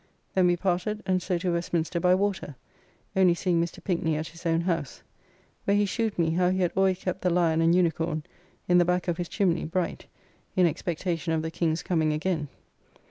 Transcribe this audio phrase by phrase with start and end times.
[0.33, 2.55] Then we parted, and so to Westminster by water,
[3.15, 3.83] only seeing Mr.
[3.83, 5.03] Pinkney at his own house,
[5.65, 8.23] where he shewed me how he had alway kept the Lion and Unicorn,
[8.67, 10.07] in the back of his chimney, bright,
[10.55, 12.47] in expectation of the King's coming again.